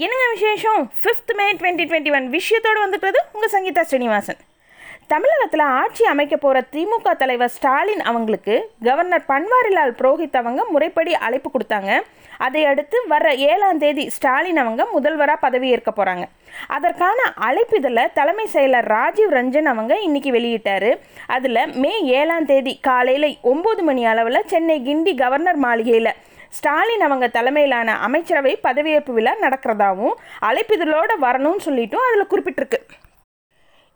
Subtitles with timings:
[0.00, 0.82] என்னங்க விசேஷம்?
[1.00, 4.38] Fifth May twenty twenty one விஷயத்தோடு வந்துட்டது உங்கள் சங்கீதா ஸ்ரீனிவாசன்.
[5.12, 8.54] தமிழகத்தில் ஆட்சி அமைக்க போகிற திமுக தலைவர் ஸ்டாலின் அவங்களுக்கு
[8.86, 11.90] கவர்னர் பன்வாரிலால் புரோஹித் அவங்க முறைப்படி அழைப்பு கொடுத்தாங்க.
[12.46, 16.24] அதை அடுத்து வர ஏழாம் தேதி ஸ்டாலின் அவங்க முதல்வராக பதவியேற்க போகிறாங்க
[16.76, 17.18] அதற்கான
[17.48, 20.90] அழைப்பிதழை தலைமை செயலர் ராஜீவ் ரஞ்சன் அவங்க இன்றைக்கி வெளியிட்டார்.
[21.36, 26.14] அதில் மே ஏழாம் தேதி காலையில் ஒம்பது மணி அளவில் சென்னை கிண்டி கவர்னர் மாளிகையில்
[26.56, 30.16] ஸ்டாலின் அவங்க தலைமையிலான அமைச்சரவை பதவியேற்பு விழா நடக்கிறதாவும்
[30.48, 32.80] அழைப்பிதழோடு வரணும்னு சொல்லிட்டும் அதில் குறிப்பிட்டிருக்கு.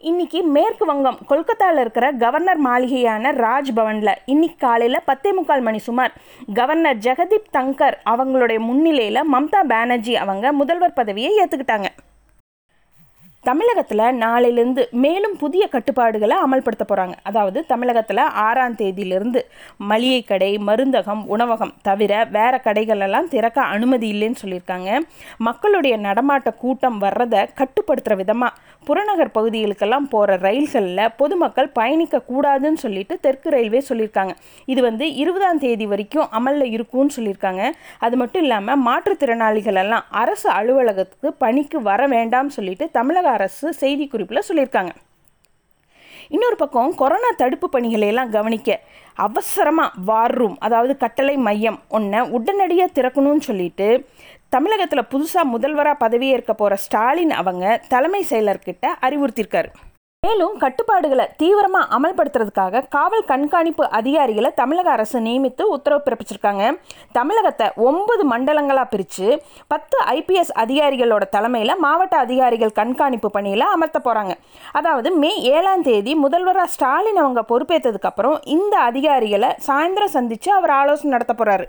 [0.00, 6.12] இன்னைக்கு மேற்கு வங்கம் கொல்கத்தாவில் இருக்கிற கவர்னர் மாளிகையான ராஜ்பவனில் இன்னைக்கு காலையில் பத்தே முக்கால் மணி சுமார்
[6.54, 11.90] கவர்னர் ஜெகதீப் தங்கர் அவங்களுடைய முன்னிலையில் மம்தா பானர்ஜி அவங்க முதல்வர் பதவியை ஏற்றுக்கிட்டாங்க
[13.46, 19.40] தமிழகத்தில் நாளையிலேருந்து மேலும் புதிய கட்டுப்பாடுகளை அமல்படுத்த போகிறாங்க அதாவது தமிழகத்தில் ஆறாம் தேதியிலிருந்து
[19.90, 24.88] மளிகை கடை மருந்தகம் உணவகம் தவிர வேறு கடைகளெல்லாம் திறக்க அனுமதி இல்லைன்னு சொல்லியிருக்காங்க.
[25.48, 33.82] மக்களுடைய நடமாட்ட கூட்டம் வர்றதை கட்டுப்படுத்துகிற விதமாக புறநகர் பகுதிகளுக்கெல்லாம் போகிற ரயில்களில் பொதுமக்கள் பயணிக்கக்கூடாதுன்னு சொல்லிட்டு தெற்கு ரயில்வே
[33.88, 34.34] சொல்லியிருக்காங்க.
[34.72, 37.62] இது வந்து இருபதாம் தேதி வரைக்கும் அமலில் இருக்கும்னு சொல்லியிருக்காங்க.
[37.98, 44.92] அது மட்டும் இல்லாமல் மாற்றுத்திறனாளிகள் எல்லாம் அரசு அலுவலகத்துக்கு பணிக்கு வர வேண்டாம்னு சொல்லிட்டு தமிழக அரசு செய்திக்குறிப்பில் சொல்லியிருக்காங்க.
[46.34, 48.78] இன்னொரு பக்கம் கொரோனா தடுப்பு பணிகளை எல்லாம் கவனிக்க
[49.26, 53.88] அவசரமாக வார் ரூம் அதாவது கட்டளை மையம் ஒன்றை உடனடியாக திறக்கணும்னு சொல்லிட்டு
[54.54, 59.70] தமிழகத்தில் புதுசாக முதல்வராக பதவியேற்க போகிற ஸ்டாலின் அவங்க தலைமை செயலர்கிட்ட அறிவுறுத்தியிருக்காரு.
[60.26, 66.64] மேலும் கட்டுப்பாடுகளை தீவிரமாக அமல்படுத்துறதுக்காக காவல் கண்காணிப்பு அதிகாரிகளை தமிழக அரசு நியமித்து உத்தரவு பிறப்பிச்சிருக்காங்க.
[67.12, 69.26] தமிழகத்தை ஒன்பது மண்டலங்களாக பிரித்து
[69.68, 74.34] பத்து ஐபிஎஸ் அதிகாரிகளோட தலைமையில் மாவட்ட அதிகாரிகள் கண்காணிப்பு பணியில் அமர்த்த போகிறாங்க
[74.72, 81.34] அதாவது மே ஏழாம் தேதி முதல்வராக ஸ்டாலின் அவங்க பொறுப்பேற்றதுக்கப்புறம் இந்த அதிகாரிகளை சாயந்தரம் சந்தித்து அவர் ஆலோசனை நடத்த
[81.34, 81.66] போகிறாரு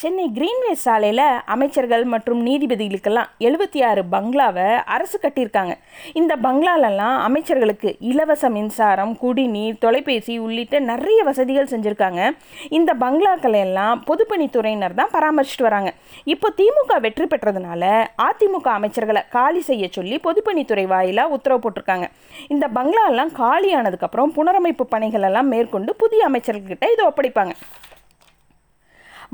[0.00, 1.20] சென்னை கிரீன்வே சாலையில்
[1.54, 4.64] அமைச்சர்கள் மற்றும் நீதிபதிகளுக்கெல்லாம் எழுபத்தி ஆறு பங்களாவை
[4.94, 5.74] அரசு கட்டியிருக்காங்க.
[6.20, 12.22] இந்த பங்களாலெல்லாம் அமைச்சர்களுக்கு இலவச மின்சாரம் குடிநீர் தொலைபேசி உள்ளிட்ட நிறைய வசதிகள் செஞ்சுருக்காங்க.
[12.78, 15.92] இந்த பங்களாக்களை எல்லாம் பொதுப்பணித்துறையினர் தான் பராமரிச்சுட்டு வராங்க.
[16.34, 17.92] இப்போ திமுக வெற்றி பெற்றதுனால
[18.26, 22.08] அதிமுக அமைச்சர்களை காலி செய்ய சொல்லி பொதுப்பணித்துறை வாயிலாக உத்தரவு போட்டிருக்காங்க.
[22.56, 27.54] இந்த பங்களாலாம் காலியானதுக்கப்புறம் புனரமைப்பு பணிகளெல்லாம் மேற்கொண்டு புதிய அமைச்சர்கள்கிட்ட இதை ஒப்படைப்பாங்க.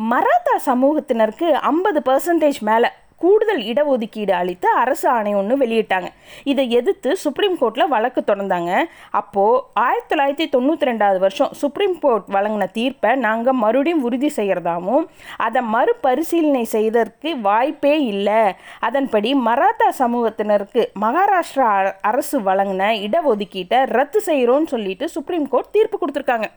[0.09, 2.88] மராத்தா சமூகத்தினருக்கு ஐம்பது பர்சன்டேஜ் மேலே
[3.22, 6.09] கூடுதல் இடஒதுக்கீடு அளித்து அரசு ஆணை ஒன்று வெளியிட்டாங்க.
[6.50, 8.71] இதை எதிர்த்து சுப்ரீம் கோர்ட்டில் வழக்கு தொடர்ந்தாங்க.
[9.21, 15.05] அப்போது ஆயிரத்தி தொள்ளாயிரத்தி தொண்ணூற்றி ரெண்டாவது வருஷம் சுப்ரீம் கோர்ட் வழங்கின தீர்ப்பை நாங்கள் மறுபடியும் உறுதி செய்கிறதாவும்
[15.49, 18.41] அதை மறுபரிசீலனை செய்ததற்கு வாய்ப்பே இல்லை.
[18.89, 21.71] அதன்படி மராத்தா சமூகத்தினருக்கு மகாராஷ்டிரா
[22.12, 26.49] அரசு வழங்கின இடஒதுக்கீட்டை ரத்து செய்கிறோன்னு சொல்லிட்டு சுப்ரீம் கோர்ட் தீர்ப்பு கொடுத்துருக்காங்க.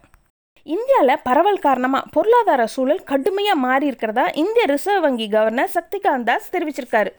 [0.65, 7.11] இந்தியாவில் பரவல் காரணமாக பொருளாதார சூழல் கடுமையாக மாறி இருக்கிறதா இந்திய ரிசர்வ் வங்கி கவர்னர் சக்திகாந்த் தாஸ் தெரிவிச்சிருக்காரு.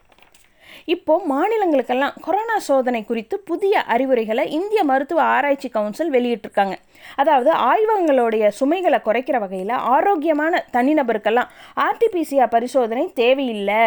[0.92, 6.74] இப்போ மாநிலங்களுக்கெல்லாம் கொரோனா சோதனை குறித்து புதிய அறிவுரைகளை இந்திய மருத்துவ ஆராய்ச்சி கவுன்சில் வெளியிட்டிருக்காங்க.
[7.22, 11.48] அதாவது ஆய்வகங்களுடைய சுமைகளை குறைக்கிற வகையில் ஆரோக்கியமான தனிநபருக்கெல்லாம்
[11.86, 13.80] ஆர்டிபிசிஆர் பரிசோதனை தேவையில்லை.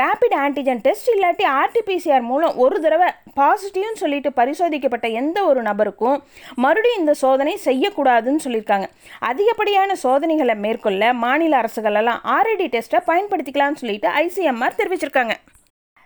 [0.00, 3.08] ரேபிட் ஆன்டிஜன் டெஸ்ட் இல்லாட்டி ஆர்டிபிசிஆர் மூலம் ஒரு தடவை
[3.40, 6.18] பாசிட்டிவ்னு சொல்லிட்டு பரிசோதிக்கப்பட்ட எந்த ஒரு நபருக்கும்
[6.64, 8.88] மறுபடியும் இந்த சோதனை செய்யக்கூடாதுன்னு சொல்லியிருக்காங்க.
[9.30, 15.34] அதிகப்படியான சோதனைகளை மேற்கொள்ள மாநில அரசுகளெல்லாம் ஆர்ஐடி டெஸ்ட்டை பயன்படுத்திக்கலாம்னு சொல்லிட்டு ஐசிஎம்ஆர் தெரிவிச்சிருக்காங்க.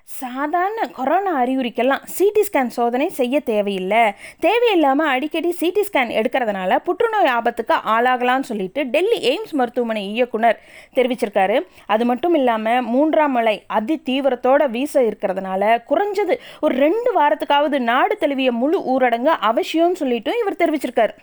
[0.08, 4.02] சாதாரண கொரோனா அறிகுறிக்கெல்லாம் சிடி ஸ்கேன் சோதனை செய்ய தேவையில்லை.
[4.44, 10.60] தேவையில்லாமல் அடிக்கடி சிடி ஸ்கேன் எடுக்கிறதுனால புற்றுநோய் ஆபத்துக்கு ஆளாகலாம்னு சொல்லிட்டு டெல்லி எய்ம்ஸ் மருத்துவமனை இயக்குனர்
[10.98, 11.58] தெரிவிச்சிருக்காரு.
[11.94, 15.62] அது மட்டும் இல்லாமல் மூன்றாம் மலை அதி தீவிரத்தோட வீச இருக்கிறதுனால
[15.92, 16.36] குறைஞ்சது
[16.66, 21.14] ஒரு ரெண்டு வாரத்துக்காவது நாடு தழுவிய முழு ஊரடங்கு அவசியம்னு சொல்லிட்டும் இவர் தெரிவிச்சிருக்காரு.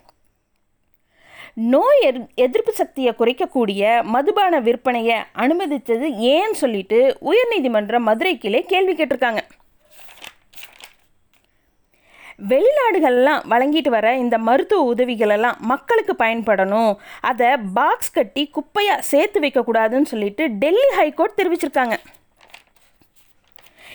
[1.56, 9.42] நோய் எதிர் எதிர்ப்பு சக்தியை குறைக்கக்கூடிய மதுபான விற்பனையை அனுமதித்தது ஏன்னு சொல்லிட்டு உயர்நீதிமன்ற மதுரை கிளை கேள்வி கேட்டிருக்காங்க.
[12.50, 16.98] வெளிநாடுகள்லாம் வழங்கிட்டு வர இந்த மருத்துவ உதவிகளெல்லாம் மக்களுக்கு பயன்படணும்.
[17.22, 21.98] அதை பாக்ஸ் கட்டி குப்பையாக சேர்த்து வைக்கக்கூடாதுன்னு சொல்லிட்டு டெல்லி ஹைகோர்ட் தெரிவிச்சிருக்காங்க.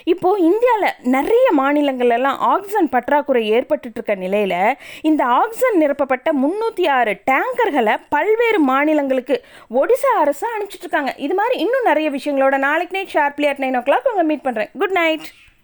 [0.08, 4.54] இப்போது இந்தியாவில் நிறைய மாநிலங்கள்லாம் ஆக்சிஜன் பற்றாக்குறை ஏற்பட்டுட்ருக்க நிலையில்
[5.02, 9.38] இந்த ஆக்சிஜன் நிரப்பப்பட்ட முந்நூற்றி ஆறு டேங்கர்களை பல்வேறு மாநிலங்களுக்கு
[9.74, 14.26] ஒடிசா அரசு அனுப்பிச்சிட்ருக்காங்க இது மாதிரி இன்னும் நிறைய விஷயங்களோட நாளைக்கு night sharply at nine o'clock உங்களை
[14.26, 15.28] மீட் பண்ணுறேன் குட் நைட்